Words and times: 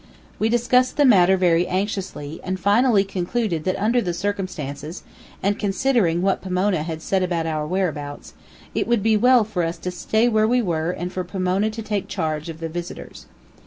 We 0.39 0.49
discussed 0.49 0.97
the 0.97 1.05
matter 1.05 1.37
very 1.37 1.67
anxiously, 1.67 2.41
and 2.43 2.59
finally 2.59 3.03
concluded 3.03 3.65
that 3.65 3.79
under 3.79 4.01
the 4.01 4.15
circumstances, 4.15 5.03
and 5.43 5.59
considering 5.59 6.23
what 6.23 6.41
Pomona 6.41 6.81
had 6.81 7.03
said 7.03 7.21
about 7.21 7.45
our 7.45 7.67
whereabouts, 7.67 8.33
it 8.73 8.87
would 8.87 9.03
be 9.03 9.15
well 9.15 9.43
for 9.43 9.61
us 9.61 9.77
to 9.77 9.91
stay 9.91 10.27
where 10.27 10.47
we 10.47 10.59
were 10.59 10.89
and 10.89 11.13
for 11.13 11.23
Pomona 11.23 11.69
to 11.69 11.83
take 11.83 12.07
charge 12.07 12.49
of 12.49 12.61
the 12.61 12.67
visitors. 12.67 13.27